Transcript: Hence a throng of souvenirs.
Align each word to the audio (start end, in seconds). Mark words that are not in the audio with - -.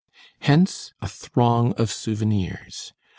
Hence 0.39 0.95
a 0.99 1.07
throng 1.07 1.73
of 1.73 1.91
souvenirs. 1.91 2.91